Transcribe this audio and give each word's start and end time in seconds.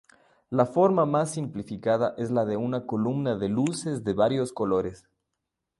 La 0.49 0.65
forma 0.65 1.05
más 1.05 1.29
simplificada 1.29 2.15
es 2.17 2.31
la 2.31 2.43
de 2.43 2.57
una 2.57 2.87
columna 2.87 3.37
de 3.37 3.49
luces 3.49 4.03
de 4.03 4.13
varios 4.13 4.51
colores. 4.51 5.07